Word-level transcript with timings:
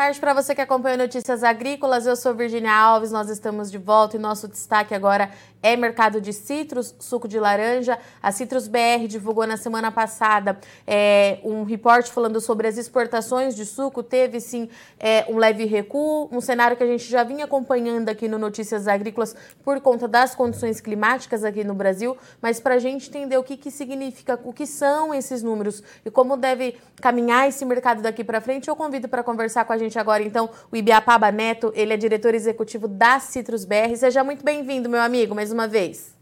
tarde 0.00 0.18
para 0.18 0.32
você 0.32 0.54
que 0.54 0.62
acompanha 0.62 0.96
Notícias 0.96 1.44
Agrícolas. 1.44 2.06
Eu 2.06 2.16
sou 2.16 2.34
Virginia 2.34 2.72
Alves, 2.72 3.12
nós 3.12 3.28
estamos 3.28 3.70
de 3.70 3.76
volta 3.76 4.16
e 4.16 4.18
nosso 4.18 4.48
destaque 4.48 4.94
agora 4.94 5.30
é 5.62 5.76
mercado 5.76 6.20
de 6.20 6.32
citros, 6.32 6.94
suco 6.98 7.28
de 7.28 7.38
laranja. 7.38 7.98
A 8.22 8.32
Citrus 8.32 8.66
BR 8.66 9.06
divulgou 9.06 9.46
na 9.46 9.56
semana 9.56 9.90
passada 9.92 10.58
é, 10.86 11.38
um 11.44 11.64
reporte 11.64 12.10
falando 12.10 12.40
sobre 12.40 12.66
as 12.66 12.78
exportações 12.78 13.54
de 13.54 13.66
suco. 13.66 14.02
Teve 14.02 14.40
sim 14.40 14.68
é, 14.98 15.26
um 15.28 15.36
leve 15.36 15.64
recuo, 15.64 16.28
um 16.32 16.40
cenário 16.40 16.76
que 16.76 16.82
a 16.82 16.86
gente 16.86 17.04
já 17.04 17.22
vinha 17.22 17.44
acompanhando 17.44 18.08
aqui 18.08 18.28
no 18.28 18.38
Notícias 18.38 18.88
Agrícolas 18.88 19.36
por 19.62 19.80
conta 19.80 20.08
das 20.08 20.34
condições 20.34 20.80
climáticas 20.80 21.44
aqui 21.44 21.62
no 21.62 21.74
Brasil. 21.74 22.16
Mas 22.40 22.58
para 22.58 22.76
a 22.76 22.78
gente 22.78 23.08
entender 23.08 23.36
o 23.36 23.42
que, 23.42 23.56
que 23.56 23.70
significa, 23.70 24.40
o 24.44 24.52
que 24.52 24.66
são 24.66 25.12
esses 25.12 25.42
números 25.42 25.82
e 26.04 26.10
como 26.10 26.36
deve 26.36 26.76
caminhar 27.00 27.48
esse 27.48 27.64
mercado 27.64 28.02
daqui 28.02 28.24
para 28.24 28.40
frente, 28.40 28.68
eu 28.68 28.76
convido 28.76 29.08
para 29.08 29.22
conversar 29.22 29.64
com 29.64 29.72
a 29.72 29.78
gente 29.78 29.89
agora, 29.98 30.22
então, 30.22 30.50
o 30.70 30.76
Ibiapaba 30.76 31.30
Neto, 31.30 31.72
ele 31.74 31.92
é 31.92 31.96
diretor 31.96 32.34
executivo 32.34 32.86
da 32.86 33.18
Citrus 33.18 33.64
BR. 33.64 33.96
Seja 33.96 34.22
muito 34.22 34.44
bem-vindo, 34.44 34.88
meu 34.88 35.00
amigo, 35.00 35.34
mais 35.34 35.50
uma 35.50 35.66
vez. 35.66 36.14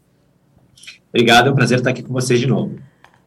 Obrigado, 1.09 1.47
é 1.47 1.51
um 1.51 1.55
prazer 1.55 1.79
estar 1.79 1.89
aqui 1.89 2.03
com 2.03 2.13
vocês 2.13 2.39
de 2.39 2.47
novo. 2.47 2.79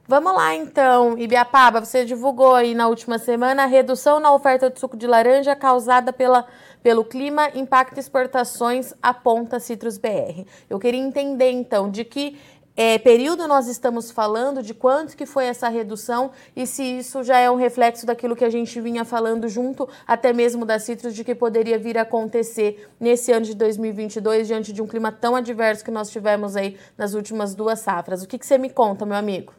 Vamos 0.07 0.35
lá, 0.35 0.55
então. 0.55 1.17
Ibiapaba, 1.17 1.81
você 1.85 2.05
divulgou 2.05 2.55
aí 2.55 2.75
na 2.75 2.89
última 2.89 3.19
semana 3.19 3.63
a 3.63 3.67
redução 3.67 4.21
na 4.21 4.33
oferta 4.35 4.69
de 4.69 4.79
suco 4.79 4.97
de 4.97 5.07
laranja 5.07 5.55
causada 5.55 6.13
pela, 6.13 6.45
pelo 6.83 7.05
clima 7.05 7.49
impacta 7.55 8.01
exportações, 8.01 8.93
aponta 9.03 9.61
Citrus 9.61 9.97
BR. 9.97 10.45
Eu 10.69 10.79
queria 10.79 11.01
entender, 11.01 11.51
então, 11.51 11.91
de 11.91 12.05
que 12.05 12.37
é, 12.75 12.99
período 12.99 13.47
nós 13.47 13.69
estamos 13.69 14.11
falando, 14.11 14.63
de 14.63 14.73
quanto 14.73 15.17
que 15.17 15.27
foi 15.27 15.45
essa 15.45 15.69
redução 15.69 16.31
e 16.57 16.67
se 16.67 16.83
isso 16.83 17.23
já 17.23 17.39
é 17.39 17.51
um 17.51 17.57
reflexo 17.57 18.07
daquilo 18.07 18.35
que 18.35 18.45
a 18.45 18.51
gente 18.51 18.81
vinha 18.81 19.05
falando 19.05 19.47
junto 19.47 19.87
até 20.07 20.33
mesmo 20.33 20.65
da 20.65 20.79
Citrus 20.79 21.15
de 21.15 21.23
que 21.23 21.35
poderia 21.35 21.79
vir 21.79 21.99
a 21.99 22.03
acontecer 22.03 22.89
nesse 22.99 23.31
ano 23.31 23.45
de 23.45 23.55
2022 23.55 24.47
diante 24.47 24.73
de 24.73 24.81
um 24.81 24.87
clima 24.87 25.13
tão 25.13 25.37
adverso 25.37 25.85
que 25.85 25.91
nós 25.91 26.11
tivemos 26.11 26.57
aí 26.57 26.77
nas 26.97 27.13
últimas 27.13 27.55
duas 27.55 27.81
safras. 27.81 28.23
O 28.23 28.27
que, 28.27 28.39
que 28.39 28.47
você 28.47 28.57
me 28.57 28.71
conta, 28.71 29.05
meu 29.05 29.17
amigo? 29.17 29.53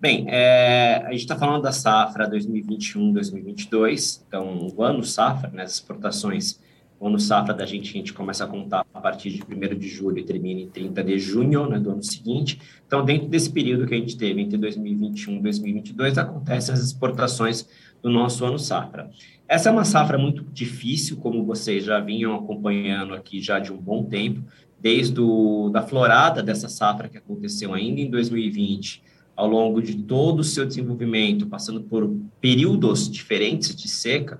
Bem, 0.00 0.24
é, 0.30 1.02
a 1.04 1.10
gente 1.10 1.20
está 1.20 1.36
falando 1.36 1.60
da 1.60 1.72
safra 1.72 2.26
2021-2022, 2.30 4.22
então 4.26 4.70
o 4.74 4.82
ano 4.82 5.04
safra, 5.04 5.50
né, 5.50 5.64
as 5.64 5.72
exportações 5.72 6.58
o 7.00 7.08
ano 7.08 7.18
safra 7.18 7.54
da 7.54 7.64
gente, 7.64 7.88
a 7.88 7.92
gente 7.94 8.12
começa 8.12 8.44
a 8.44 8.46
contar 8.46 8.84
a 8.92 9.00
partir 9.00 9.30
de 9.30 9.42
1 9.42 9.78
de 9.78 9.88
julho 9.88 10.18
e 10.18 10.22
termina 10.22 10.60
em 10.60 10.68
30 10.68 11.02
de 11.02 11.18
junho 11.18 11.66
né, 11.66 11.80
do 11.80 11.92
ano 11.92 12.02
seguinte. 12.02 12.60
Então, 12.86 13.02
dentro 13.02 13.26
desse 13.26 13.50
período 13.50 13.86
que 13.86 13.94
a 13.94 13.96
gente 13.96 14.18
teve 14.18 14.42
entre 14.42 14.58
2021 14.58 15.36
e 15.36 15.42
2022, 15.42 16.18
acontecem 16.18 16.74
as 16.74 16.80
exportações 16.82 17.66
do 18.02 18.10
nosso 18.10 18.44
ano 18.44 18.58
safra. 18.58 19.10
Essa 19.48 19.70
é 19.70 19.72
uma 19.72 19.84
safra 19.86 20.18
muito 20.18 20.44
difícil, 20.52 21.16
como 21.16 21.42
vocês 21.42 21.84
já 21.84 21.98
vinham 22.00 22.34
acompanhando 22.34 23.14
aqui 23.14 23.40
já 23.40 23.58
de 23.58 23.72
um 23.72 23.78
bom 23.78 24.04
tempo, 24.04 24.44
desde 24.78 25.18
o, 25.20 25.70
da 25.70 25.80
florada 25.80 26.42
dessa 26.42 26.68
safra 26.68 27.08
que 27.08 27.16
aconteceu 27.16 27.72
ainda 27.72 28.02
em 28.02 28.10
2020, 28.10 29.02
ao 29.34 29.48
longo 29.48 29.80
de 29.80 29.94
todo 29.94 30.40
o 30.40 30.44
seu 30.44 30.66
desenvolvimento, 30.66 31.46
passando 31.46 31.80
por 31.80 32.14
períodos 32.42 33.10
diferentes 33.10 33.74
de 33.74 33.88
seca, 33.88 34.38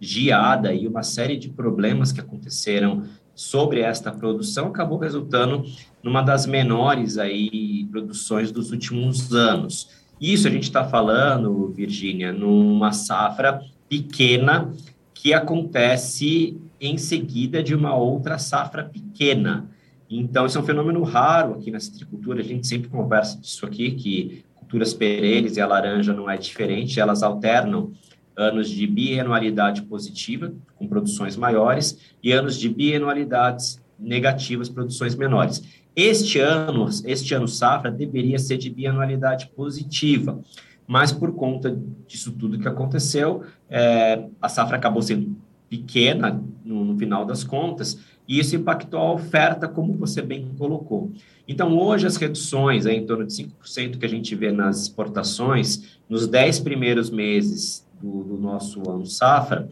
geada 0.00 0.72
e 0.72 0.86
uma 0.86 1.02
série 1.02 1.36
de 1.36 1.48
problemas 1.48 2.12
que 2.12 2.20
aconteceram 2.20 3.04
sobre 3.34 3.80
esta 3.80 4.10
produção 4.10 4.66
acabou 4.66 4.98
resultando 4.98 5.64
numa 6.02 6.22
das 6.22 6.46
menores 6.46 7.18
aí 7.18 7.86
produções 7.90 8.50
dos 8.50 8.72
últimos 8.72 9.32
anos. 9.32 9.88
Isso 10.20 10.48
a 10.48 10.50
gente 10.50 10.64
está 10.64 10.84
falando, 10.84 11.68
Virgínia, 11.68 12.32
numa 12.32 12.92
safra 12.92 13.60
pequena 13.88 14.72
que 15.14 15.32
acontece 15.32 16.56
em 16.80 16.96
seguida 16.96 17.62
de 17.62 17.74
uma 17.74 17.94
outra 17.94 18.38
safra 18.38 18.84
pequena. 18.84 19.68
Então, 20.10 20.46
isso 20.46 20.58
é 20.58 20.60
um 20.60 20.64
fenômeno 20.64 21.02
raro 21.02 21.54
aqui 21.54 21.70
na 21.70 21.80
citricultura. 21.80 22.40
A 22.40 22.44
gente 22.44 22.66
sempre 22.66 22.88
conversa 22.88 23.38
disso 23.38 23.66
aqui, 23.66 23.92
que 23.92 24.44
culturas 24.54 24.92
perenes 24.92 25.56
e 25.56 25.60
a 25.60 25.66
laranja 25.66 26.12
não 26.12 26.28
é 26.28 26.36
diferente, 26.36 27.00
elas 27.00 27.22
alternam 27.22 27.92
anos 28.38 28.70
de 28.70 28.86
bianualidade 28.86 29.82
positiva, 29.82 30.54
com 30.76 30.86
produções 30.86 31.36
maiores, 31.36 31.98
e 32.22 32.30
anos 32.30 32.56
de 32.56 32.68
bianualidades 32.68 33.82
negativas, 33.98 34.68
produções 34.68 35.16
menores. 35.16 35.62
Este 35.96 36.38
ano, 36.38 36.88
este 37.04 37.34
ano 37.34 37.48
safra 37.48 37.90
deveria 37.90 38.38
ser 38.38 38.56
de 38.56 38.70
bianualidade 38.70 39.48
positiva, 39.48 40.40
mas 40.86 41.10
por 41.10 41.34
conta 41.34 41.76
disso 42.06 42.30
tudo 42.30 42.60
que 42.60 42.68
aconteceu, 42.68 43.42
é, 43.68 44.24
a 44.40 44.48
safra 44.48 44.76
acabou 44.76 45.02
sendo 45.02 45.36
pequena 45.68 46.40
no, 46.64 46.84
no 46.84 46.96
final 46.96 47.24
das 47.24 47.42
contas, 47.42 47.98
e 48.28 48.38
isso 48.38 48.54
impactou 48.54 49.00
a 49.00 49.12
oferta, 49.14 49.66
como 49.66 49.94
você 49.94 50.22
bem 50.22 50.50
colocou. 50.56 51.10
Então, 51.48 51.76
hoje, 51.76 52.06
as 52.06 52.16
reduções, 52.16 52.86
é, 52.86 52.92
em 52.92 53.04
torno 53.04 53.26
de 53.26 53.32
5% 53.32 53.98
que 53.98 54.06
a 54.06 54.08
gente 54.08 54.34
vê 54.34 54.52
nas 54.52 54.82
exportações, 54.82 55.98
nos 56.08 56.26
10 56.28 56.60
primeiros 56.60 57.10
meses 57.10 57.87
do, 58.00 58.24
do 58.24 58.38
nosso 58.38 58.88
ano 58.88 59.06
safra, 59.06 59.68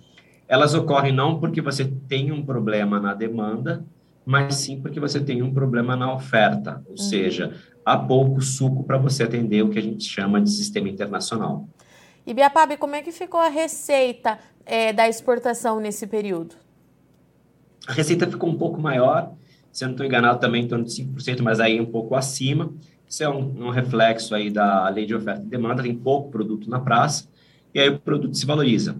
elas 0.49 0.75
ocorrem 0.75 1.13
não 1.13 1.41
porque 1.41 1.61
você 1.61 1.85
tem 1.85 2.31
um 2.33 2.45
problema 2.45 3.01
na 3.01 3.15
demanda, 3.15 3.85
mas 4.25 4.57
sim 4.57 4.81
porque 4.81 5.01
você 5.01 5.21
tem 5.21 5.43
um 5.43 5.53
problema 5.53 5.97
na 5.97 6.13
oferta, 6.13 6.83
ou 6.87 6.93
uhum. 6.93 6.97
seja, 6.97 7.55
há 7.85 7.97
pouco 7.97 8.41
suco 8.41 8.85
para 8.85 8.99
você 8.99 9.23
atender 9.23 9.63
o 9.63 9.71
que 9.71 9.79
a 9.79 9.83
gente 9.83 10.05
chama 10.05 10.41
de 10.41 10.51
sistema 10.51 10.89
internacional. 10.89 11.69
E 12.27 12.35
Biapab, 12.35 12.77
como 12.77 12.97
é 12.97 13.03
que 13.03 13.13
ficou 13.13 13.39
a 13.39 13.49
receita 13.49 14.39
é, 14.65 14.93
da 14.93 15.09
exportação 15.09 15.79
nesse 15.79 16.09
período? 16.09 16.57
A 17.87 17.93
receita 17.93 18.27
ficou 18.27 18.51
um 18.51 18.59
pouco 18.59 18.81
maior, 18.81 19.33
se 19.71 19.85
eu 19.85 19.89
não 19.89 19.95
estou 19.95 20.05
enganado 20.05 20.41
também 20.41 20.65
em 20.65 20.69
torno 20.69 20.85
de 20.85 20.91
5%, 20.91 21.41
mas 21.43 21.61
aí 21.61 21.81
um 21.81 21.87
pouco 21.87 22.17
acima. 22.17 22.73
Isso 23.09 23.23
é 23.23 23.29
um, 23.29 23.67
um 23.67 23.71
reflexo 23.71 24.35
aí 24.35 24.51
da 24.51 24.89
lei 24.89 25.07
de 25.07 25.15
oferta 25.15 25.43
e 25.43 25.47
demanda, 25.47 25.85
tem 25.85 25.95
pouco 25.95 26.31
produto 26.31 26.69
na 26.69 26.81
praça, 26.81 27.29
e 27.77 27.79
aí 27.79 27.91
o 27.91 27.99
produto 27.99 28.35
se 28.35 28.47
valoriza. 28.47 28.97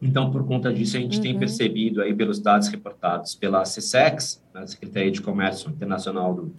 Então, 0.00 0.30
por 0.30 0.46
conta 0.46 0.72
disso, 0.72 0.96
a 0.96 1.00
gente 1.00 1.16
uhum. 1.16 1.22
tem 1.22 1.36
percebido 1.36 2.00
aí 2.00 2.14
pelos 2.14 2.38
dados 2.38 2.68
reportados 2.68 3.34
pela 3.34 3.62
CSEX, 3.62 4.40
a 4.54 4.60
né, 4.60 4.66
Secretaria 4.68 5.10
de 5.10 5.20
Comércio 5.20 5.68
Internacional 5.68 6.32
do 6.32 6.54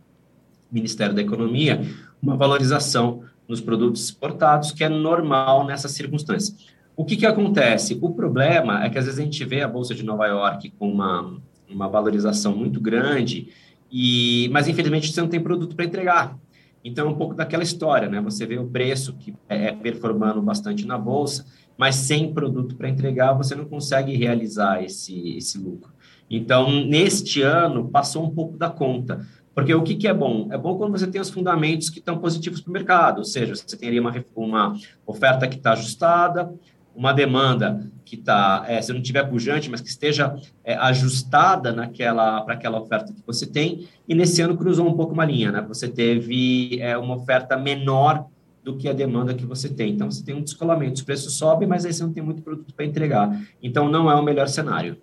Ministério 0.70 1.16
da 1.16 1.22
Economia, 1.22 1.82
uma 2.22 2.36
valorização 2.36 3.24
nos 3.48 3.62
produtos 3.62 4.04
exportados, 4.04 4.74
que 4.74 4.84
é 4.84 4.90
normal 4.90 5.66
nessas 5.66 5.92
circunstâncias. 5.92 6.68
O 6.94 7.06
que, 7.06 7.16
que 7.16 7.26
acontece? 7.26 7.98
O 8.02 8.10
problema 8.10 8.84
é 8.84 8.90
que 8.90 8.98
às 8.98 9.06
vezes 9.06 9.22
a 9.22 9.24
gente 9.24 9.46
vê 9.46 9.62
a 9.62 9.68
Bolsa 9.68 9.96
de 9.96 10.04
Nova 10.04 10.28
York 10.28 10.74
com 10.78 10.92
uma, 10.92 11.38
uma 11.70 11.88
valorização 11.88 12.54
muito 12.54 12.82
grande, 12.82 13.48
e, 13.90 14.50
mas 14.52 14.68
infelizmente 14.68 15.10
você 15.10 15.22
não 15.22 15.30
tem 15.30 15.40
produto 15.40 15.74
para 15.74 15.86
entregar. 15.86 16.38
Então, 16.86 17.08
é 17.08 17.10
um 17.10 17.16
pouco 17.16 17.34
daquela 17.34 17.64
história, 17.64 18.08
né? 18.08 18.22
Você 18.22 18.46
vê 18.46 18.60
o 18.60 18.68
preço 18.68 19.14
que 19.14 19.34
é 19.50 19.72
performando 19.72 20.40
bastante 20.40 20.86
na 20.86 21.00
bolsa, 21.00 21.44
mas 21.76 21.96
sem 21.96 22.32
produto 22.32 22.76
para 22.76 22.88
entregar, 22.88 23.34
você 23.34 23.56
não 23.56 23.66
consegue 23.66 24.16
realizar 24.16 24.84
esse, 24.84 25.36
esse 25.36 25.58
lucro. 25.58 25.92
Então, 26.30 26.70
neste 26.86 27.42
ano, 27.42 27.90
passou 27.90 28.24
um 28.24 28.30
pouco 28.30 28.56
da 28.56 28.70
conta. 28.70 29.26
Porque 29.56 29.74
o 29.74 29.82
que, 29.82 29.96
que 29.96 30.08
é 30.08 30.14
bom? 30.14 30.48
É 30.52 30.58
bom 30.60 30.78
quando 30.78 30.92
você 30.92 31.08
tem 31.08 31.20
os 31.20 31.32
fundamentos 31.32 31.90
que 31.90 31.98
estão 31.98 32.20
positivos 32.20 32.62
para 32.62 32.70
o 32.70 32.74
mercado, 32.74 33.18
ou 33.20 33.26
seja, 33.26 33.56
você 33.56 33.76
teria 33.76 34.02
uma, 34.02 34.14
uma 34.36 34.74
oferta 35.08 35.48
que 35.48 35.56
está 35.56 35.72
ajustada, 35.72 36.54
uma 36.96 37.12
demanda 37.12 37.86
que 38.06 38.16
está, 38.16 38.64
é, 38.68 38.82
se 38.82 38.94
não 38.94 39.02
tiver 39.02 39.24
pujante, 39.24 39.70
mas 39.70 39.82
que 39.82 39.90
esteja 39.90 40.36
é, 40.64 40.76
ajustada 40.76 41.74
naquela 41.74 42.42
para 42.42 42.54
aquela 42.54 42.80
oferta 42.80 43.12
que 43.12 43.22
você 43.26 43.46
tem, 43.46 43.88
e 44.08 44.14
nesse 44.16 44.42
ano 44.42 44.56
cruzou 44.56 44.88
um 44.88 44.94
pouco 44.94 45.14
uma 45.14 45.26
linha, 45.26 45.52
né? 45.52 45.66
Você 45.68 45.88
teve 45.88 46.80
é, 46.80 46.98
uma 46.98 47.16
oferta 47.16 47.58
menor 47.58 48.28
do 48.66 48.76
que 48.76 48.90
a 48.90 48.94
demanda 48.94 49.34
que 49.34 49.46
você 49.46 49.70
tem. 49.70 49.94
Então, 49.94 50.10
você 50.10 50.24
tem 50.24 50.34
um 50.34 50.42
descolamento, 50.42 50.96
os 50.96 51.04
preços 51.04 51.38
sobem, 51.38 51.68
mas 51.68 51.86
aí 51.86 51.94
você 51.94 52.04
não 52.04 52.12
tem 52.12 52.24
muito 52.24 52.42
produto 52.42 52.74
para 52.74 52.84
entregar. 52.84 53.40
Então, 53.62 53.88
não 53.88 54.10
é 54.10 54.16
o 54.16 54.24
melhor 54.24 54.48
cenário. 54.48 54.98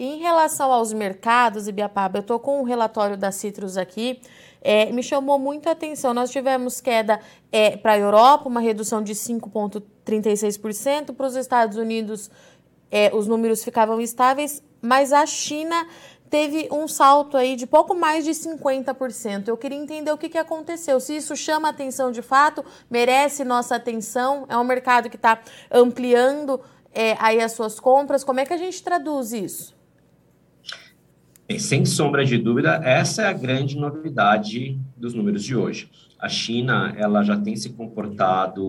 E 0.00 0.14
em 0.14 0.16
relação 0.16 0.72
aos 0.72 0.94
mercados, 0.94 1.68
Ibiapaba, 1.68 2.16
eu 2.16 2.20
estou 2.22 2.38
com 2.38 2.58
um 2.58 2.62
relatório 2.62 3.18
da 3.18 3.30
Citrus 3.30 3.76
aqui, 3.76 4.18
é, 4.62 4.90
me 4.90 5.02
chamou 5.02 5.38
muito 5.38 5.68
a 5.68 5.72
atenção. 5.72 6.14
Nós 6.14 6.30
tivemos 6.30 6.80
queda 6.80 7.20
é, 7.52 7.76
para 7.76 7.92
a 7.92 7.98
Europa, 7.98 8.48
uma 8.48 8.60
redução 8.60 9.02
de 9.02 9.12
5,36%, 9.12 11.14
para 11.14 11.26
os 11.26 11.36
Estados 11.36 11.76
Unidos 11.76 12.30
é, 12.90 13.14
os 13.14 13.26
números 13.26 13.62
ficavam 13.62 14.00
estáveis, 14.00 14.62
mas 14.80 15.12
a 15.12 15.26
China 15.26 15.86
teve 16.30 16.66
um 16.72 16.88
salto 16.88 17.36
aí 17.36 17.54
de 17.54 17.66
pouco 17.66 17.94
mais 17.94 18.24
de 18.24 18.30
50%. 18.30 19.48
Eu 19.48 19.56
queria 19.58 19.76
entender 19.76 20.10
o 20.10 20.16
que, 20.16 20.30
que 20.30 20.38
aconteceu, 20.38 20.98
se 20.98 21.14
isso 21.14 21.36
chama 21.36 21.68
atenção 21.68 22.10
de 22.10 22.22
fato, 22.22 22.64
merece 22.88 23.44
nossa 23.44 23.76
atenção, 23.76 24.46
é 24.48 24.56
um 24.56 24.64
mercado 24.64 25.10
que 25.10 25.16
está 25.16 25.38
ampliando 25.70 26.58
é, 26.90 27.16
aí 27.18 27.38
as 27.38 27.52
suas 27.52 27.78
compras, 27.78 28.24
como 28.24 28.40
é 28.40 28.46
que 28.46 28.54
a 28.54 28.56
gente 28.56 28.82
traduz 28.82 29.34
isso? 29.34 29.78
Sem 31.58 31.84
sombra 31.84 32.24
de 32.24 32.38
dúvida, 32.38 32.80
essa 32.84 33.22
é 33.22 33.26
a 33.26 33.32
grande 33.32 33.76
novidade 33.76 34.78
dos 34.96 35.14
números 35.14 35.42
de 35.42 35.56
hoje. 35.56 35.90
A 36.18 36.28
China, 36.28 36.94
ela 36.96 37.22
já 37.22 37.36
tem 37.36 37.56
se 37.56 37.70
comportado 37.70 38.62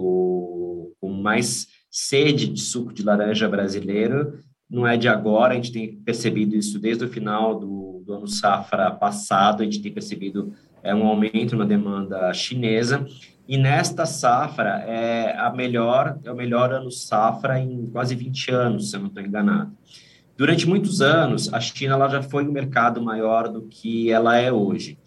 com 1.00 1.12
mais 1.12 1.68
sede 1.90 2.48
de 2.48 2.60
suco 2.60 2.94
de 2.94 3.04
laranja 3.04 3.48
brasileiro 3.48 4.40
não 4.72 4.88
é 4.88 4.96
de 4.96 5.10
agora, 5.10 5.52
a 5.52 5.56
gente 5.58 5.74
tem 5.74 5.94
percebido 5.98 6.56
isso 6.56 6.80
desde 6.80 7.04
o 7.04 7.10
final 7.10 7.60
do, 7.60 8.02
do 8.06 8.14
ano 8.14 8.28
safra 8.28 8.90
passado, 8.90 9.62
a 9.62 9.66
gente 9.66 9.82
tem 9.82 9.92
percebido 9.92 10.54
é, 10.82 10.96
um 10.96 11.06
aumento 11.06 11.58
na 11.58 11.66
demanda 11.66 12.34
chinesa, 12.34 13.06
e 13.46 13.58
nesta 13.58 14.06
safra 14.06 14.82
é 14.88 15.36
a 15.38 15.52
melhor, 15.52 16.18
é 16.24 16.32
o 16.32 16.36
melhor 16.36 16.72
ano 16.72 16.90
safra 16.90 17.60
em 17.60 17.86
quase 17.88 18.16
20 18.16 18.52
anos, 18.52 18.90
se 18.90 18.96
eu 18.96 19.02
não 19.02 19.08
estou 19.10 19.22
enganado. 19.22 19.76
Durante 20.42 20.68
muitos 20.68 21.04
anos, 21.04 21.54
a 21.54 21.60
China 21.60 21.94
ela 21.94 22.10
já 22.10 22.24
foi 22.24 22.44
um 22.44 22.52
mercado 22.52 23.00
maior 23.00 23.48
do 23.48 23.62
que 23.62 24.10
ela 24.10 24.36
é 24.40 24.52
hoje. 24.52 24.98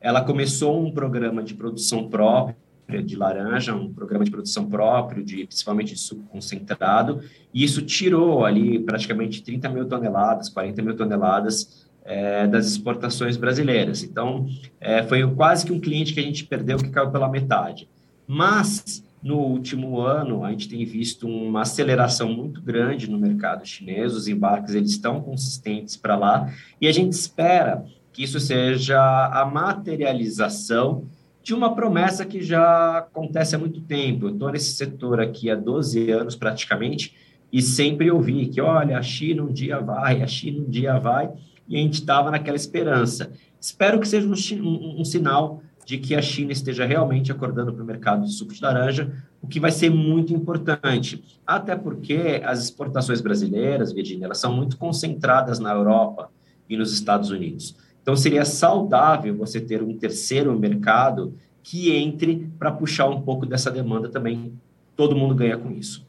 Ela 0.00 0.22
começou 0.22 0.80
um 0.80 0.92
programa 0.92 1.42
de 1.42 1.54
produção 1.54 2.08
própria 2.08 3.02
de 3.04 3.16
laranja, 3.16 3.74
um 3.74 3.92
programa 3.92 4.24
de 4.24 4.30
produção 4.30 4.70
próprio, 4.70 5.24
de 5.24 5.44
principalmente 5.44 5.94
de 5.94 5.98
suco 5.98 6.22
concentrado, 6.28 7.20
e 7.52 7.64
isso 7.64 7.82
tirou 7.82 8.44
ali 8.44 8.78
praticamente 8.78 9.42
30 9.42 9.68
mil 9.70 9.86
toneladas, 9.86 10.48
40 10.48 10.82
mil 10.82 10.94
toneladas 10.94 11.88
é, 12.04 12.46
das 12.46 12.66
exportações 12.66 13.36
brasileiras. 13.36 14.04
Então, 14.04 14.46
é, 14.80 15.02
foi 15.02 15.28
quase 15.34 15.66
que 15.66 15.72
um 15.72 15.80
cliente 15.80 16.14
que 16.14 16.20
a 16.20 16.22
gente 16.22 16.44
perdeu 16.44 16.78
que 16.78 16.90
caiu 16.90 17.10
pela 17.10 17.28
metade. 17.28 17.88
Mas, 18.24 19.02
no 19.22 19.38
último 19.38 20.00
ano, 20.00 20.44
a 20.44 20.50
gente 20.50 20.68
tem 20.68 20.84
visto 20.84 21.28
uma 21.28 21.62
aceleração 21.62 22.32
muito 22.32 22.62
grande 22.62 23.10
no 23.10 23.18
mercado 23.18 23.66
chinês, 23.66 24.14
os 24.14 24.28
embarques 24.28 24.74
eles 24.74 24.92
estão 24.92 25.20
consistentes 25.20 25.96
para 25.96 26.16
lá, 26.16 26.52
e 26.80 26.88
a 26.88 26.92
gente 26.92 27.12
espera 27.12 27.84
que 28.12 28.22
isso 28.22 28.40
seja 28.40 28.98
a 29.26 29.44
materialização 29.44 31.04
de 31.42 31.54
uma 31.54 31.74
promessa 31.74 32.24
que 32.24 32.42
já 32.42 32.98
acontece 32.98 33.54
há 33.54 33.58
muito 33.58 33.80
tempo. 33.80 34.26
Eu 34.26 34.32
estou 34.32 34.50
nesse 34.50 34.72
setor 34.72 35.20
aqui 35.20 35.50
há 35.50 35.54
12 35.54 36.10
anos 36.10 36.36
praticamente 36.36 37.14
e 37.52 37.62
sempre 37.62 38.10
ouvi 38.10 38.46
que, 38.46 38.60
olha, 38.60 38.98
a 38.98 39.02
China 39.02 39.42
um 39.42 39.52
dia 39.52 39.80
vai, 39.80 40.22
a 40.22 40.26
China 40.26 40.60
um 40.60 40.70
dia 40.70 40.98
vai, 40.98 41.30
e 41.68 41.76
a 41.76 41.80
gente 41.80 41.94
estava 41.94 42.30
naquela 42.30 42.56
esperança. 42.56 43.32
Espero 43.60 44.00
que 44.00 44.08
seja 44.08 44.26
um, 44.26 44.34
um, 44.62 45.00
um, 45.00 45.04
sinal 45.04 45.62
de 45.90 45.98
que 45.98 46.14
a 46.14 46.22
China 46.22 46.52
esteja 46.52 46.86
realmente 46.86 47.32
acordando 47.32 47.72
para 47.72 47.82
o 47.82 47.84
mercado 47.84 48.24
de 48.24 48.32
suco 48.32 48.54
de 48.54 48.62
laranja, 48.62 49.12
o 49.42 49.48
que 49.48 49.58
vai 49.58 49.72
ser 49.72 49.90
muito 49.90 50.32
importante, 50.32 51.20
até 51.44 51.74
porque 51.74 52.40
as 52.44 52.62
exportações 52.62 53.20
brasileiras, 53.20 53.92
Virginia, 53.92 54.26
elas 54.26 54.38
são 54.38 54.54
muito 54.54 54.76
concentradas 54.76 55.58
na 55.58 55.72
Europa 55.72 56.30
e 56.68 56.76
nos 56.76 56.92
Estados 56.92 57.30
Unidos. 57.30 57.74
Então, 58.00 58.14
seria 58.14 58.44
saudável 58.44 59.36
você 59.36 59.60
ter 59.60 59.82
um 59.82 59.92
terceiro 59.98 60.56
mercado 60.56 61.34
que 61.60 61.90
entre 61.90 62.48
para 62.56 62.70
puxar 62.70 63.08
um 63.08 63.22
pouco 63.22 63.44
dessa 63.44 63.68
demanda 63.68 64.08
também. 64.08 64.52
Todo 64.94 65.16
mundo 65.16 65.34
ganha 65.34 65.58
com 65.58 65.72
isso. 65.72 66.06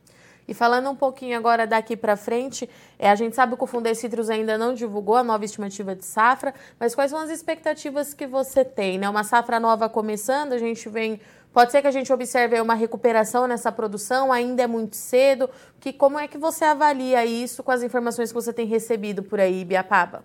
E 0.48 0.54
falando 0.54 0.90
um 0.90 0.96
pouquinho 0.96 1.38
agora 1.38 1.66
daqui 1.66 1.96
para 1.96 2.18
frente, 2.18 2.70
é, 2.98 3.10
a 3.10 3.16
gente 3.16 3.36
sabe 3.36 3.56
que 3.56 3.64
o 3.64 3.68
Fundei 3.68 3.96
Citrus 3.96 4.30
ainda 4.30 4.58
não 4.58 4.74
divulgou 4.74 5.16
a 5.16 5.24
nova 5.24 5.46
estimativa 5.46 5.96
de 5.96 6.04
safra, 6.06 6.54
mas 6.80 6.94
quais 6.96 7.12
são 7.12 7.20
as 7.20 7.30
expectativas 7.30 8.14
que 8.14 8.28
você 8.28 8.66
tem? 8.66 8.98
Né? 8.98 9.10
Uma 9.10 9.24
safra 9.24 9.60
nova 9.60 9.88
começando, 9.88 10.54
a 10.54 10.58
gente 10.58 10.90
vem. 10.90 11.20
Pode 11.54 11.72
ser 11.72 11.82
que 11.82 11.88
a 11.88 11.92
gente 11.92 12.12
observe 12.12 12.60
uma 12.62 12.74
recuperação 12.74 13.46
nessa 13.46 13.72
produção, 13.72 14.32
ainda 14.32 14.64
é 14.64 14.68
muito 14.68 14.96
cedo. 14.96 15.50
Que, 15.80 15.92
como 15.92 16.18
é 16.18 16.28
que 16.28 16.38
você 16.38 16.64
avalia 16.64 17.26
isso 17.26 17.62
com 17.62 17.72
as 17.72 17.84
informações 17.84 18.30
que 18.30 18.36
você 18.36 18.54
tem 18.54 18.66
recebido 18.66 19.22
por 19.22 19.40
aí, 19.40 19.66
Biapaba? 19.66 20.24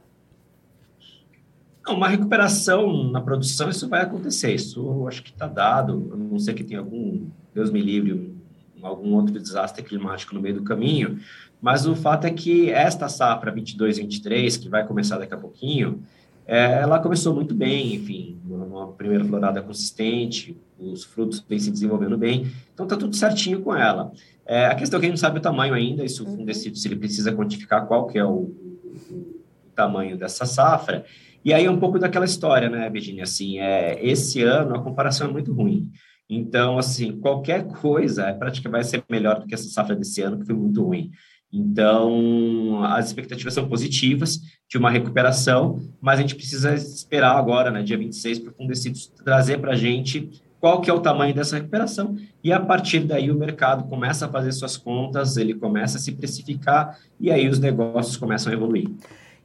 uma 1.89 2.09
recuperação 2.09 3.11
na 3.11 3.21
produção, 3.21 3.69
isso 3.69 3.89
vai 3.89 4.03
acontecer, 4.03 4.53
isso 4.53 5.07
acho 5.07 5.23
que 5.23 5.31
está 5.31 5.47
dado, 5.47 6.11
a 6.13 6.17
não 6.17 6.39
ser 6.39 6.55
que 6.55 6.65
tenha 6.65 6.81
algum, 6.81 7.27
Deus 7.55 7.71
me 7.71 7.81
livre, 7.81 8.35
algum 8.83 9.15
outro 9.15 9.39
desastre 9.39 9.83
climático 9.83 10.35
no 10.35 10.41
meio 10.41 10.57
do 10.57 10.63
caminho, 10.63 11.19
mas 11.61 11.87
o 11.87 11.95
fato 11.97 12.27
é 12.27 12.31
que 12.31 12.71
esta 12.71 13.09
safra 13.09 13.53
22-23, 13.53 14.61
que 14.61 14.69
vai 14.69 14.87
começar 14.87 15.19
daqui 15.19 15.35
a 15.35 15.39
pouquinho, 15.39 16.03
é, 16.47 16.81
ela 16.81 17.01
começou 17.01 17.35
muito 17.35 17.55
bem, 17.55 17.95
enfim, 17.95 18.39
uma 18.47 18.93
primeira 18.93 19.25
florada 19.25 19.61
consistente, 19.61 20.57
os 20.79 21.03
frutos 21.03 21.45
vêm 21.49 21.59
se 21.59 21.71
desenvolvendo 21.71 22.17
bem, 22.17 22.47
então 22.73 22.87
está 22.87 22.97
tudo 22.97 23.17
certinho 23.17 23.63
com 23.63 23.75
ela. 23.75 24.13
É, 24.45 24.67
a 24.67 24.75
questão 24.75 24.99
é 24.99 25.01
que 25.01 25.07
a 25.07 25.09
gente 25.09 25.19
não 25.19 25.27
sabe 25.27 25.39
o 25.39 25.43
tamanho 25.43 25.75
ainda, 25.75 26.05
isso 26.05 26.25
uhum. 26.25 26.45
decide 26.45 26.79
se 26.79 26.87
ele 26.87 26.97
precisa 26.97 27.33
quantificar 27.33 27.87
qual 27.87 28.07
que 28.07 28.17
é 28.17 28.25
o, 28.25 28.31
o, 28.31 29.11
o 29.11 29.71
tamanho 29.75 30.17
dessa 30.17 30.47
safra, 30.47 31.05
e 31.47 31.53
aí 31.53 31.65
é 31.65 31.71
um 31.71 31.79
pouco 31.79 31.97
daquela 31.97 32.25
história, 32.25 32.69
né, 32.69 32.91
Virginia? 32.91 33.23
Assim, 33.23 33.61
é, 33.61 34.05
esse 34.05 34.43
ano 34.43 34.75
a 34.75 34.83
comparação 34.83 35.29
é 35.29 35.33
muito 35.33 35.53
ruim. 35.53 35.89
Então, 36.29 36.79
assim, 36.79 37.21
qualquer 37.21 37.67
coisa 37.67 38.25
é 38.25 38.33
praticamente 38.33 38.83
vai 38.83 38.85
ser 38.85 39.05
melhor 39.09 39.41
do 39.41 39.47
que 39.47 39.55
essa 39.55 39.69
safra 39.69 39.95
desse 39.95 40.21
ano, 40.23 40.39
que 40.39 40.47
foi 40.47 40.55
muito 40.55 40.83
ruim. 40.83 41.11
Então, 41.53 42.85
as 42.85 43.07
expectativas 43.07 43.55
são 43.55 43.69
positivas 43.69 44.41
de 44.69 44.77
uma 44.77 44.91
recuperação, 44.91 45.81
mas 46.01 46.19
a 46.19 46.23
gente 46.23 46.35
precisa 46.35 46.75
esperar 46.75 47.37
agora, 47.37 47.71
né, 47.71 47.83
dia 47.83 47.97
26, 47.97 48.41
para 48.41 48.53
o 48.53 48.55
Fundecidos 48.55 49.07
trazer 49.25 49.59
para 49.59 49.73
a 49.73 49.77
gente 49.77 50.29
qual 50.59 50.81
que 50.81 50.91
é 50.91 50.93
o 50.93 51.01
tamanho 51.01 51.35
dessa 51.35 51.57
recuperação, 51.57 52.17
e 52.43 52.53
a 52.53 52.59
partir 52.59 53.01
daí 53.01 53.31
o 53.31 53.39
mercado 53.39 53.85
começa 53.89 54.27
a 54.27 54.29
fazer 54.29 54.51
suas 54.53 54.77
contas, 54.77 55.37
ele 55.37 55.55
começa 55.55 55.99
a 55.99 56.01
se 56.01 56.13
precificar, 56.13 56.99
e 57.21 57.31
aí 57.31 57.49
os 57.49 57.61
negócios 57.61 58.17
começam 58.17 58.51
a 58.51 58.57
evoluir. 58.57 58.91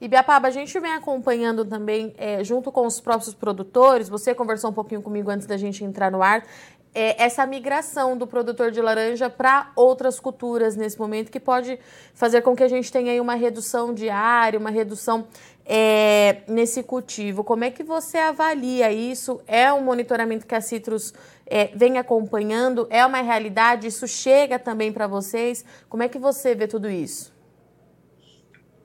E 0.01 0.07
Biapaba, 0.07 0.47
a 0.47 0.51
gente 0.51 0.79
vem 0.79 0.93
acompanhando 0.93 1.63
também, 1.63 2.11
é, 2.17 2.43
junto 2.43 2.71
com 2.71 2.87
os 2.87 2.99
próprios 2.99 3.35
produtores, 3.35 4.09
você 4.09 4.33
conversou 4.33 4.71
um 4.71 4.73
pouquinho 4.73 4.99
comigo 4.99 5.29
antes 5.29 5.45
da 5.45 5.55
gente 5.57 5.83
entrar 5.83 6.09
no 6.09 6.23
ar, 6.23 6.43
é, 6.91 7.23
essa 7.23 7.45
migração 7.45 8.17
do 8.17 8.25
produtor 8.25 8.71
de 8.71 8.81
laranja 8.81 9.29
para 9.29 9.71
outras 9.75 10.19
culturas 10.19 10.75
nesse 10.75 10.97
momento, 10.97 11.31
que 11.31 11.39
pode 11.39 11.77
fazer 12.15 12.41
com 12.41 12.55
que 12.55 12.63
a 12.63 12.67
gente 12.67 12.91
tenha 12.91 13.11
aí 13.11 13.21
uma 13.21 13.35
redução 13.35 13.93
diária, 13.93 14.57
uma 14.59 14.71
redução 14.71 15.27
é, 15.63 16.41
nesse 16.47 16.81
cultivo. 16.81 17.43
Como 17.43 17.63
é 17.63 17.69
que 17.69 17.83
você 17.83 18.17
avalia 18.17 18.91
isso? 18.91 19.39
É 19.45 19.71
um 19.71 19.83
monitoramento 19.83 20.47
que 20.47 20.55
a 20.55 20.61
Citrus 20.61 21.13
é, 21.45 21.69
vem 21.75 21.99
acompanhando? 21.99 22.87
É 22.89 23.05
uma 23.05 23.21
realidade? 23.21 23.85
Isso 23.85 24.07
chega 24.07 24.57
também 24.57 24.91
para 24.91 25.05
vocês? 25.05 25.63
Como 25.87 26.01
é 26.01 26.09
que 26.09 26.17
você 26.17 26.55
vê 26.55 26.65
tudo 26.67 26.89
isso? 26.89 27.39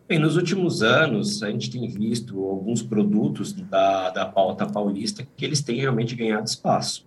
Bem, 0.08 0.20
nos 0.20 0.36
últimos 0.36 0.84
anos, 0.84 1.42
a 1.42 1.50
gente 1.50 1.68
tem 1.68 1.88
visto 1.88 2.40
alguns 2.44 2.80
produtos 2.80 3.52
da, 3.52 4.10
da 4.10 4.24
pauta 4.24 4.64
paulista 4.64 5.26
que 5.36 5.44
eles 5.44 5.60
têm 5.60 5.80
realmente 5.80 6.14
ganhado 6.14 6.46
espaço. 6.46 7.04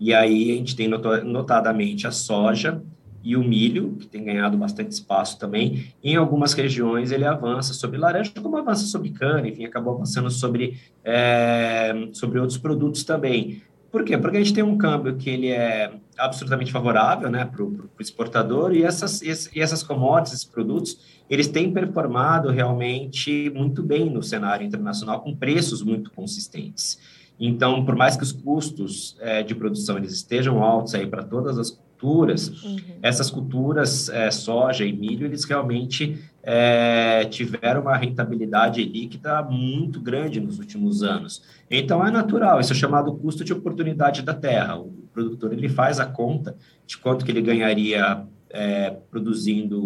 E 0.00 0.12
aí 0.12 0.50
a 0.50 0.56
gente 0.56 0.74
tem 0.74 0.88
notadamente 0.88 2.04
a 2.04 2.10
soja 2.10 2.82
e 3.22 3.36
o 3.36 3.44
milho, 3.44 3.96
que 4.00 4.08
tem 4.08 4.24
ganhado 4.24 4.58
bastante 4.58 4.90
espaço 4.90 5.38
também. 5.38 5.94
Em 6.02 6.16
algumas 6.16 6.52
regiões 6.52 7.12
ele 7.12 7.24
avança 7.24 7.72
sobre 7.72 7.96
laranja, 7.96 8.32
como 8.42 8.56
avança 8.56 8.86
sobre 8.86 9.10
cana, 9.10 9.46
enfim, 9.46 9.64
acabou 9.64 9.94
avançando 9.94 10.28
sobre, 10.28 10.80
é, 11.04 12.08
sobre 12.12 12.40
outros 12.40 12.58
produtos 12.58 13.04
também. 13.04 13.62
Por 13.92 14.04
quê? 14.04 14.16
Porque 14.16 14.38
a 14.38 14.40
gente 14.40 14.54
tem 14.54 14.64
um 14.64 14.78
câmbio 14.78 15.16
que 15.16 15.28
ele 15.28 15.48
é 15.48 15.92
absolutamente 16.16 16.72
favorável 16.72 17.30
né, 17.30 17.44
para 17.44 17.62
o 17.62 17.90
exportador 18.00 18.74
e 18.74 18.82
essas, 18.82 19.20
e 19.20 19.60
essas 19.60 19.82
commodities, 19.82 20.32
esses 20.32 20.44
produtos, 20.46 20.98
eles 21.28 21.46
têm 21.46 21.70
performado 21.70 22.50
realmente 22.50 23.50
muito 23.54 23.82
bem 23.82 24.08
no 24.08 24.22
cenário 24.22 24.66
internacional 24.66 25.20
com 25.20 25.36
preços 25.36 25.82
muito 25.82 26.10
consistentes. 26.10 26.98
Então, 27.38 27.84
por 27.84 27.94
mais 27.94 28.16
que 28.16 28.22
os 28.22 28.32
custos 28.32 29.14
é, 29.20 29.42
de 29.42 29.54
produção 29.54 29.98
eles 29.98 30.12
estejam 30.12 30.62
altos 30.62 30.94
aí 30.94 31.06
para 31.06 31.22
todas 31.22 31.58
as 31.58 31.78
culturas, 32.02 32.48
uhum. 32.64 32.78
essas 33.00 33.30
culturas, 33.30 34.08
é, 34.08 34.28
soja 34.32 34.84
e 34.84 34.92
milho, 34.92 35.24
eles 35.24 35.44
realmente 35.44 36.18
é, 36.42 37.24
tiveram 37.26 37.82
uma 37.82 37.96
rentabilidade 37.96 38.82
líquida 38.82 39.40
muito 39.42 40.00
grande 40.00 40.40
nos 40.40 40.58
últimos 40.58 41.04
anos. 41.04 41.42
Então, 41.70 42.04
é 42.04 42.10
natural, 42.10 42.58
isso 42.58 42.72
é 42.72 42.76
chamado 42.76 43.14
custo 43.14 43.44
de 43.44 43.52
oportunidade 43.52 44.22
da 44.22 44.34
terra. 44.34 44.76
O 44.76 44.90
produtor 45.12 45.52
ele 45.52 45.68
faz 45.68 46.00
a 46.00 46.06
conta 46.06 46.56
de 46.84 46.98
quanto 46.98 47.24
que 47.24 47.30
ele 47.30 47.40
ganharia 47.40 48.24
é, 48.50 48.90
produzindo 49.08 49.78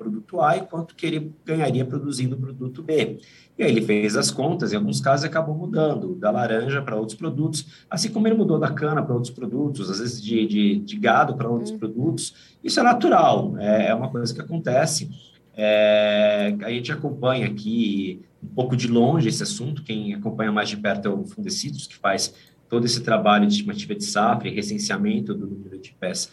produto 0.00 0.40
A 0.40 0.56
e 0.56 0.62
quanto 0.62 0.94
que 0.94 1.04
ele 1.04 1.34
ganharia 1.44 1.84
produzindo 1.84 2.34
o 2.34 2.38
produto 2.40 2.82
B. 2.82 3.18
E 3.58 3.62
aí 3.62 3.70
ele 3.70 3.82
fez 3.82 4.16
as 4.16 4.30
contas, 4.30 4.72
em 4.72 4.76
alguns 4.76 4.98
casos 4.98 5.26
acabou 5.26 5.54
mudando 5.54 6.14
da 6.14 6.30
laranja 6.30 6.80
para 6.80 6.96
outros 6.96 7.18
produtos, 7.18 7.84
assim 7.90 8.10
como 8.10 8.26
ele 8.26 8.34
mudou 8.34 8.58
da 8.58 8.70
cana 8.70 9.02
para 9.02 9.14
outros 9.14 9.32
produtos, 9.32 9.90
às 9.90 9.98
vezes 9.98 10.22
de, 10.22 10.46
de, 10.46 10.76
de 10.78 10.96
gado 10.96 11.34
para 11.34 11.46
outros 11.46 11.70
uhum. 11.70 11.78
produtos. 11.78 12.34
Isso 12.64 12.80
é 12.80 12.82
natural, 12.82 13.54
é, 13.58 13.88
é 13.88 13.94
uma 13.94 14.08
coisa 14.08 14.32
que 14.34 14.40
acontece. 14.40 15.10
É, 15.54 16.56
a 16.62 16.70
gente 16.70 16.90
acompanha 16.90 17.46
aqui 17.46 18.22
um 18.42 18.48
pouco 18.48 18.74
de 18.74 18.88
longe 18.88 19.28
esse 19.28 19.42
assunto, 19.42 19.82
quem 19.82 20.14
acompanha 20.14 20.50
mais 20.50 20.70
de 20.70 20.78
perto 20.78 21.06
é 21.06 21.10
o 21.10 21.24
Fundecidos, 21.26 21.86
que 21.86 21.96
faz 21.98 22.32
todo 22.70 22.86
esse 22.86 23.02
trabalho 23.02 23.46
de 23.46 23.52
estimativa 23.52 23.94
de 23.94 24.04
safra 24.04 24.48
e 24.48 24.54
recenseamento 24.54 25.34
do 25.34 25.46
número 25.46 25.76
de 25.78 25.92
pés 25.92 26.30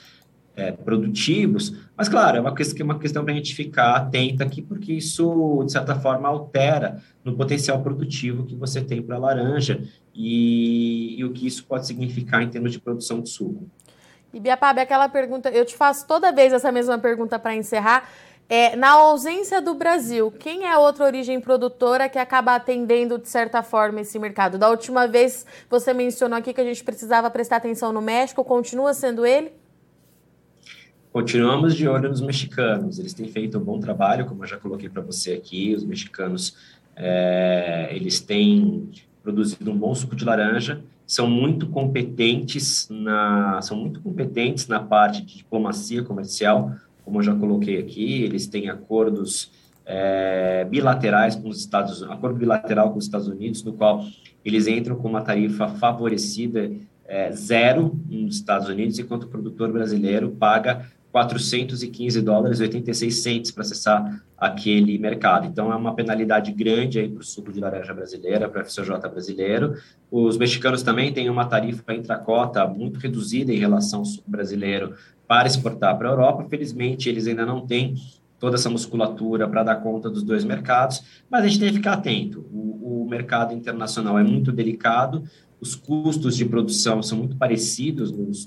é, 0.57 0.71
produtivos, 0.71 1.71
mas, 1.95 2.09
claro, 2.09 2.37
é 2.37 2.41
uma 2.41 2.53
questão, 2.53 2.83
uma 2.83 2.97
questão 2.97 3.23
para 3.23 3.31
a 3.31 3.35
gente 3.35 3.53
ficar 3.53 3.95
atento 3.95 4.41
aqui, 4.41 4.59
porque 4.59 4.91
isso, 4.93 5.63
de 5.63 5.71
certa 5.71 5.95
forma, 5.95 6.27
altera 6.27 6.99
no 7.23 7.37
potencial 7.37 7.79
produtivo 7.83 8.43
que 8.43 8.55
você 8.55 8.81
tem 8.81 8.99
para 8.99 9.15
a 9.15 9.19
laranja 9.19 9.79
e, 10.15 11.15
e, 11.19 11.23
o 11.23 11.31
que 11.31 11.45
isso 11.45 11.63
pode 11.63 11.85
significar 11.85 12.41
em 12.41 12.49
termos 12.49 12.71
de 12.71 12.79
produção 12.79 13.21
de 13.21 13.29
suco. 13.29 13.69
E 14.33 14.39
Biapab, 14.39 14.79
aquela 14.79 15.07
pergunta, 15.07 15.49
eu 15.51 15.63
te 15.63 15.77
faço 15.77 16.07
toda 16.07 16.31
vez 16.31 16.51
essa 16.51 16.71
mesma 16.71 16.97
pergunta 16.97 17.37
para 17.37 17.55
encerrar. 17.55 18.09
É, 18.49 18.75
na 18.75 18.91
ausência 18.91 19.61
do 19.61 19.75
Brasil, 19.75 20.31
quem 20.39 20.65
é 20.65 20.75
outra 20.77 21.05
origem 21.05 21.39
produtora 21.39 22.09
que 22.09 22.17
acaba 22.17 22.55
atendendo, 22.55 23.19
de 23.19 23.27
certa 23.29 23.61
forma, 23.61 24.01
esse 24.01 24.17
mercado? 24.17 24.57
Da 24.57 24.69
última 24.69 25.07
vez, 25.07 25.45
você 25.69 25.93
mencionou 25.93 26.39
aqui 26.39 26.53
que 26.53 26.61
a 26.61 26.63
gente 26.63 26.83
precisava 26.83 27.29
prestar 27.29 27.57
atenção 27.57 27.93
no 27.93 28.01
México, 28.01 28.43
continua 28.43 28.93
sendo 28.93 29.25
ele? 29.25 29.51
Continuamos 31.17 31.75
de 31.75 31.87
olho 31.87 32.09
nos 32.09 32.21
mexicanos. 32.21 32.99
Eles 32.99 33.11
têm 33.11 33.27
feito 33.27 33.57
um 33.57 33.63
bom 33.63 33.79
trabalho, 33.79 34.27
como 34.27 34.43
eu 34.43 34.47
já 34.47 34.55
coloquei 34.55 34.87
para 34.87 35.01
você 35.01 35.33
aqui. 35.33 35.73
Os 35.73 35.83
mexicanos, 35.83 36.55
é, 36.95 37.89
eles 37.89 38.19
têm 38.19 38.87
produzido 39.23 39.71
um 39.71 39.75
bom 39.75 39.95
suco 39.95 40.15
de 40.15 40.23
laranja, 40.23 40.79
são 41.07 41.27
muito 41.27 41.65
competentes 41.69 42.87
na, 42.91 43.59
são 43.63 43.75
muito 43.75 43.99
competentes 43.99 44.67
na 44.67 44.79
parte 44.79 45.23
de 45.23 45.37
diplomacia 45.37 46.03
comercial 46.03 46.75
como 47.03 47.17
eu 47.17 47.23
já 47.23 47.33
coloquei 47.33 47.79
aqui, 47.79 48.21
eles 48.21 48.45
têm 48.45 48.69
acordos 48.69 49.51
é, 49.87 50.67
bilaterais 50.69 51.35
com 51.35 51.49
os 51.49 51.57
Estados 51.59 52.03
acordo 52.03 52.37
bilateral 52.37 52.91
com 52.91 52.99
os 52.99 53.05
Estados 53.05 53.27
Unidos, 53.27 53.63
no 53.63 53.73
qual 53.73 54.05
eles 54.45 54.67
entram 54.67 54.95
com 54.95 55.07
uma 55.07 55.21
tarifa 55.21 55.67
favorecida 55.67 56.69
é, 57.07 57.31
zero 57.31 57.97
nos 58.07 58.35
Estados 58.35 58.67
Unidos, 58.67 58.99
enquanto 58.99 59.23
o 59.23 59.27
produtor 59.27 59.71
brasileiro 59.71 60.29
paga 60.31 60.85
415 61.11 62.21
dólares 62.21 62.59
e 62.59 62.63
86 62.63 63.15
centes 63.15 63.51
para 63.51 63.61
acessar 63.61 64.23
aquele 64.37 64.97
mercado. 64.99 65.47
Então, 65.47 65.71
é 65.71 65.75
uma 65.75 65.95
penalidade 65.95 66.51
grande 66.51 66.99
aí 66.99 67.09
para 67.09 67.21
o 67.21 67.25
suco 67.25 67.51
de 67.51 67.59
laranja 67.59 67.93
brasileira, 67.93 68.47
para 68.47 68.61
o 68.61 68.65
FCJ 68.65 68.99
brasileiro. 69.09 69.75
Os 70.11 70.37
mexicanos 70.37 70.83
também 70.83 71.11
têm 71.11 71.29
uma 71.29 71.45
tarifa 71.45 71.93
intracota 71.93 72.67
muito 72.67 72.99
reduzida 72.99 73.51
em 73.51 73.57
relação 73.57 73.99
ao 73.99 74.05
suco 74.05 74.29
brasileiro 74.29 74.93
para 75.27 75.47
exportar 75.47 75.97
para 75.97 76.07
a 76.07 76.11
Europa. 76.11 76.45
Felizmente, 76.49 77.09
eles 77.09 77.27
ainda 77.27 77.45
não 77.45 77.65
têm 77.65 77.95
toda 78.39 78.55
essa 78.55 78.69
musculatura 78.69 79.47
para 79.47 79.63
dar 79.63 79.75
conta 79.77 80.09
dos 80.09 80.23
dois 80.23 80.43
mercados, 80.43 81.03
mas 81.29 81.43
a 81.43 81.47
gente 81.47 81.59
tem 81.59 81.69
que 81.69 81.75
ficar 81.75 81.93
atento. 81.93 82.45
O, 82.51 83.03
o, 83.03 83.09
mercado 83.09 83.53
internacional 83.53 84.19
é 84.19 84.23
muito 84.23 84.51
delicado, 84.51 85.23
os 85.59 85.73
custos 85.73 86.35
de 86.35 86.45
produção 86.45 87.01
são 87.01 87.17
muito 87.17 87.35
parecidos 87.35 88.11
nos, 88.11 88.45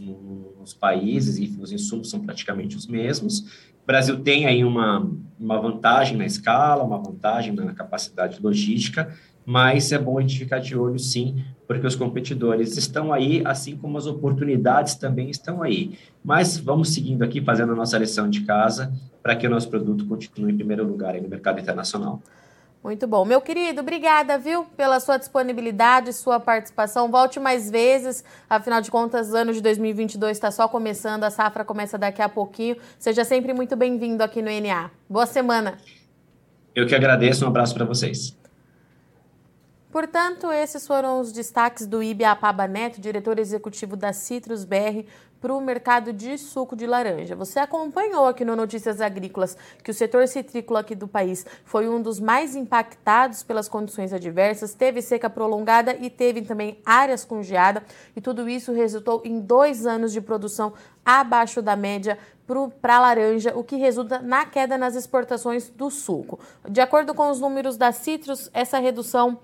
nos 0.61 0.75
países, 0.75 1.39
e 1.39 1.57
os 1.61 1.73
insumos 1.73 2.11
são 2.11 2.21
praticamente 2.21 2.77
os 2.77 2.87
mesmos. 2.87 3.41
O 3.83 3.87
Brasil 3.87 4.21
tem 4.21 4.47
aí 4.47 4.63
uma, 4.63 5.11
uma 5.39 5.59
vantagem 5.61 6.17
na 6.17 6.27
escala, 6.27 6.85
uma 6.85 6.99
vantagem 6.99 7.53
na 7.53 7.73
capacidade 7.73 8.41
logística, 8.41 9.13
mas 9.45 9.91
é 9.91 9.99
bom 9.99 10.19
a 10.19 10.21
gente 10.21 10.39
ficar 10.39 10.59
de 10.59 10.77
olho, 10.77 10.99
sim, 10.99 11.43
porque 11.67 11.87
os 11.87 11.97
competidores 11.97 12.77
estão 12.77 13.13
aí, 13.13 13.43
assim 13.45 13.77
como 13.77 13.97
as 13.97 14.07
oportunidades 14.07 14.95
também 14.95 15.31
estão 15.31 15.63
aí. 15.63 15.99
Mas 16.23 16.59
vamos 16.59 16.93
seguindo 16.93 17.23
aqui, 17.23 17.41
fazendo 17.41 17.73
a 17.73 17.75
nossa 17.75 17.99
lição 17.99 18.29
de 18.29 18.43
casa, 18.43 18.93
para 19.23 19.35
que 19.35 19.47
o 19.47 19.51
nosso 19.51 19.69
produto 19.69 20.07
continue 20.07 20.53
em 20.53 20.57
primeiro 20.57 20.87
lugar 20.87 21.21
no 21.21 21.29
mercado 21.29 21.59
internacional. 21.59 22.23
Muito 22.83 23.07
bom. 23.07 23.27
Meu 23.27 23.43
querido, 23.43 23.83
obrigada, 23.83 24.39
viu, 24.39 24.65
pela 24.75 24.99
sua 25.01 25.19
disponibilidade, 25.19 26.15
sua 26.15 26.41
participação. 26.41 27.11
Volte 27.11 27.39
mais 27.39 27.71
vezes, 27.71 28.25
afinal 28.49 28.81
de 28.81 28.91
contas, 28.91 29.31
o 29.31 29.37
ano 29.37 29.53
de 29.53 29.61
2022 29.61 30.35
está 30.35 30.51
só 30.51 30.67
começando, 30.67 31.25
a 31.25 31.31
safra 31.31 31.63
começa 31.63 31.99
daqui 31.99 32.23
a 32.23 32.29
pouquinho. 32.29 32.77
Seja 32.99 33.23
sempre 33.23 33.53
muito 33.53 33.77
bem-vindo 33.77 34.25
aqui 34.25 34.41
no 34.41 34.51
NA. 34.51 34.91
Boa 35.09 35.27
semana. 35.27 35.77
Eu 36.75 36.87
que 36.87 36.95
agradeço, 36.95 37.45
um 37.45 37.49
abraço 37.49 37.75
para 37.75 37.85
vocês. 37.85 38.35
Portanto, 39.93 40.53
esses 40.53 40.87
foram 40.87 41.21
os 41.21 41.33
destaques 41.33 41.85
do 41.85 42.01
Ibiapaba 42.01 42.69
Neto, 42.69 43.01
diretor 43.01 43.41
executivo 43.41 43.97
da 43.97 44.13
Citrus 44.13 44.65
BR, 44.65 45.05
para 45.41 45.55
o 45.55 45.61
mercado 45.61 46.13
de 46.13 46.37
suco 46.37 46.77
de 46.77 46.87
laranja. 46.87 47.35
Você 47.35 47.59
acompanhou 47.59 48.27
aqui 48.27 48.45
no 48.45 48.55
Notícias 48.55 49.01
Agrícolas 49.01 49.57
que 49.83 49.91
o 49.91 49.95
setor 49.95 50.29
citrícola 50.29 50.81
aqui 50.81 50.95
do 50.95 51.09
país 51.09 51.47
foi 51.65 51.89
um 51.89 52.03
dos 52.03 52.21
mais 52.21 52.55
impactados 52.55 53.43
pelas 53.43 53.69
condições 53.69 54.13
adversas, 54.13 54.75
teve 54.75 55.01
seca 55.01 55.31
prolongada 55.31 55.97
e 55.99 56.11
teve 56.11 56.43
também 56.43 56.79
áreas 56.85 57.25
com 57.25 57.43
geada, 57.43 57.83
e 58.15 58.21
tudo 58.21 58.49
isso 58.49 58.73
resultou 58.73 59.23
em 59.25 59.41
dois 59.41 59.87
anos 59.87 60.13
de 60.13 60.21
produção 60.21 60.73
abaixo 61.05 61.63
da 61.63 61.75
média 61.75 62.19
para 62.83 62.97
a 62.97 63.01
laranja, 63.01 63.53
o 63.57 63.63
que 63.63 63.77
resulta 63.77 64.19
na 64.19 64.45
queda 64.45 64.77
nas 64.77 64.97
exportações 64.97 65.71
do 65.71 65.89
suco. 65.89 66.41
De 66.69 66.81
acordo 66.81 67.15
com 67.15 67.31
os 67.31 67.39
números 67.39 67.77
da 67.77 67.93
Citrus, 67.93 68.51
essa 68.53 68.79
redução 68.81 69.39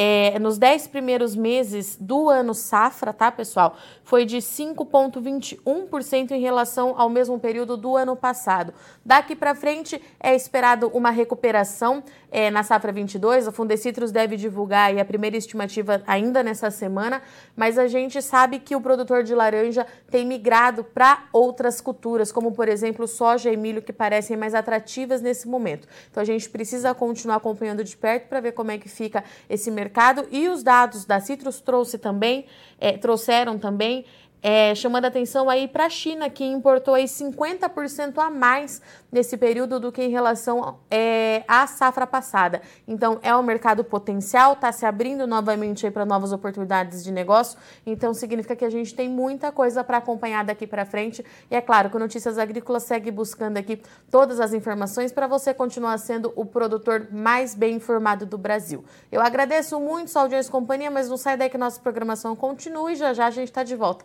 é, 0.00 0.38
nos 0.38 0.58
10 0.58 0.86
primeiros 0.86 1.34
meses 1.34 1.96
do 2.00 2.28
ano 2.28 2.54
safra, 2.54 3.12
tá, 3.12 3.32
pessoal? 3.32 3.76
Foi 4.04 4.24
de 4.24 4.36
5,21% 4.36 6.30
em 6.30 6.40
relação 6.40 6.94
ao 6.96 7.08
mesmo 7.10 7.36
período 7.40 7.76
do 7.76 7.96
ano 7.96 8.14
passado. 8.14 8.72
Daqui 9.04 9.34
para 9.34 9.56
frente 9.56 10.00
é 10.20 10.36
esperado 10.36 10.86
uma 10.94 11.10
recuperação 11.10 12.04
é, 12.30 12.48
na 12.48 12.62
safra 12.62 12.92
22. 12.92 13.48
A 13.48 13.52
Fundecitrus 13.52 14.12
deve 14.12 14.36
divulgar 14.36 14.96
a 14.96 15.04
primeira 15.04 15.36
estimativa 15.36 16.00
ainda 16.06 16.44
nessa 16.44 16.70
semana, 16.70 17.20
mas 17.56 17.76
a 17.76 17.88
gente 17.88 18.22
sabe 18.22 18.60
que 18.60 18.76
o 18.76 18.80
produtor 18.80 19.24
de 19.24 19.34
laranja 19.34 19.84
tem 20.08 20.24
migrado 20.24 20.84
para 20.84 21.24
outras 21.32 21.80
culturas, 21.80 22.30
como 22.30 22.52
por 22.52 22.68
exemplo 22.68 23.08
soja 23.08 23.50
e 23.50 23.56
milho, 23.56 23.82
que 23.82 23.92
parecem 23.92 24.36
mais 24.36 24.54
atrativas 24.54 25.20
nesse 25.20 25.48
momento. 25.48 25.88
Então 26.08 26.22
a 26.22 26.24
gente 26.24 26.48
precisa 26.48 26.94
continuar 26.94 27.38
acompanhando 27.38 27.82
de 27.82 27.96
perto 27.96 28.28
para 28.28 28.40
ver 28.40 28.52
como 28.52 28.70
é 28.70 28.78
que 28.78 28.88
fica 28.88 29.24
esse 29.50 29.72
mercado 29.72 29.87
mercado. 29.88 30.28
E 30.30 30.48
os 30.48 30.62
dados 30.62 31.04
da 31.04 31.18
Citrus 31.18 31.60
trouxe 31.60 31.98
também, 31.98 32.44
é, 32.78 32.92
trouxeram 32.92 33.58
também 33.58 34.04
é, 34.42 34.74
chamando 34.74 35.04
atenção 35.04 35.50
aí 35.50 35.66
para 35.66 35.86
a 35.86 35.90
China, 35.90 36.30
que 36.30 36.44
importou 36.44 36.94
aí 36.94 37.04
50% 37.04 38.18
a 38.18 38.30
mais 38.30 38.80
nesse 39.10 39.36
período 39.36 39.80
do 39.80 39.90
que 39.90 40.02
em 40.02 40.10
relação 40.10 40.78
é, 40.90 41.42
à 41.48 41.66
safra 41.66 42.06
passada. 42.06 42.60
Então, 42.86 43.18
é 43.22 43.34
um 43.34 43.42
mercado 43.42 43.82
potencial, 43.82 44.52
está 44.52 44.70
se 44.70 44.84
abrindo 44.84 45.26
novamente 45.26 45.90
para 45.90 46.04
novas 46.04 46.32
oportunidades 46.32 47.02
de 47.02 47.10
negócio. 47.10 47.58
Então, 47.86 48.12
significa 48.12 48.54
que 48.54 48.64
a 48.64 48.70
gente 48.70 48.94
tem 48.94 49.08
muita 49.08 49.50
coisa 49.50 49.82
para 49.82 49.98
acompanhar 49.98 50.44
daqui 50.44 50.66
para 50.66 50.84
frente. 50.84 51.24
E 51.50 51.56
é 51.56 51.60
claro 51.60 51.90
que 51.90 51.96
o 51.96 51.98
Notícias 51.98 52.38
Agrícolas 52.38 52.84
segue 52.84 53.10
buscando 53.10 53.56
aqui 53.56 53.80
todas 54.10 54.40
as 54.40 54.52
informações 54.52 55.10
para 55.10 55.26
você 55.26 55.54
continuar 55.54 55.98
sendo 55.98 56.32
o 56.36 56.44
produtor 56.44 57.08
mais 57.10 57.54
bem 57.54 57.76
informado 57.76 58.26
do 58.26 58.36
Brasil. 58.36 58.84
Eu 59.10 59.20
agradeço 59.20 59.80
muito 59.80 60.10
sua 60.10 60.22
audiência 60.22 60.50
e 60.50 60.52
companhia, 60.52 60.90
mas 60.90 61.08
não 61.08 61.16
sai 61.16 61.36
daí 61.36 61.48
que 61.48 61.58
nossa 61.58 61.80
programação 61.80 62.36
continue 62.36 62.94
já 62.94 63.12
já 63.12 63.26
a 63.26 63.30
gente 63.30 63.48
está 63.48 63.62
de 63.62 63.74
volta. 63.74 64.04